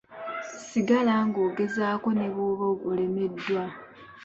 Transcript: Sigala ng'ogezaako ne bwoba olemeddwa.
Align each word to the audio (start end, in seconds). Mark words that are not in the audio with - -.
Sigala 0.67 1.13
ng'ogezaako 1.27 2.09
ne 2.13 2.27
bwoba 2.33 2.67
olemeddwa. 2.89 3.65